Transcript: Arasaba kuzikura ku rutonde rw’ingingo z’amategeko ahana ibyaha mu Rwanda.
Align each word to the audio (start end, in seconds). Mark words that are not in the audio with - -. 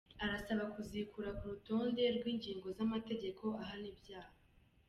Arasaba 0.25 0.63
kuzikura 0.73 1.29
ku 1.37 1.43
rutonde 1.51 2.03
rw’ingingo 2.17 2.67
z’amategeko 2.77 3.43
ahana 3.63 3.87
ibyaha 3.93 4.29
mu 4.37 4.41
Rwanda. 4.43 4.77